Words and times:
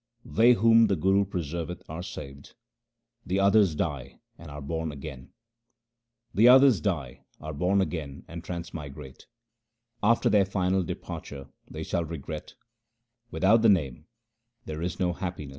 They 0.25 0.53
whom 0.53 0.87
the 0.87 0.95
Guru 0.95 1.25
preserveth 1.25 1.83
are 1.87 2.01
saved; 2.01 2.55
the 3.23 3.39
others 3.39 3.75
die 3.75 4.19
and 4.35 4.49
are 4.49 4.59
born 4.59 4.91
again; 4.91 5.29
The 6.33 6.47
others 6.47 6.81
die, 6.81 7.21
are 7.39 7.53
born 7.53 7.81
again, 7.81 8.25
and 8.27 8.43
transmigrate; 8.43 9.27
after 10.01 10.27
their 10.27 10.45
final 10.45 10.81
departure 10.81 11.49
they 11.69 11.83
shall 11.83 12.03
regret; 12.03 12.55
without 13.29 13.61
the 13.61 13.69
Name 13.69 14.07
there 14.65 14.81
is 14.81 14.99
no 14.99 15.13
happiness. 15.13 15.49